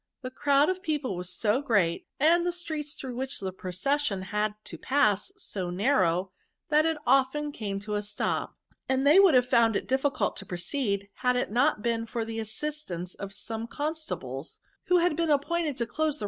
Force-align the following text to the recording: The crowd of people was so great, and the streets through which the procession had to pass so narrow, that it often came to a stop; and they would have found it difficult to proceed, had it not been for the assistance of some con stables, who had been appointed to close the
The 0.23 0.31
crowd 0.31 0.67
of 0.67 0.81
people 0.81 1.15
was 1.15 1.31
so 1.31 1.61
great, 1.61 2.07
and 2.19 2.43
the 2.43 2.51
streets 2.51 2.95
through 2.95 3.15
which 3.15 3.39
the 3.39 3.51
procession 3.51 4.23
had 4.23 4.55
to 4.63 4.75
pass 4.79 5.31
so 5.37 5.69
narrow, 5.69 6.31
that 6.69 6.87
it 6.87 6.97
often 7.05 7.51
came 7.51 7.79
to 7.81 7.93
a 7.93 8.01
stop; 8.01 8.57
and 8.89 9.05
they 9.05 9.19
would 9.19 9.35
have 9.35 9.47
found 9.47 9.75
it 9.75 9.87
difficult 9.87 10.35
to 10.37 10.45
proceed, 10.47 11.09
had 11.17 11.35
it 11.35 11.51
not 11.51 11.83
been 11.83 12.07
for 12.07 12.25
the 12.25 12.39
assistance 12.39 13.13
of 13.13 13.31
some 13.31 13.67
con 13.67 13.93
stables, 13.93 14.57
who 14.85 14.97
had 14.97 15.15
been 15.15 15.29
appointed 15.29 15.77
to 15.77 15.85
close 15.85 16.17
the 16.17 16.19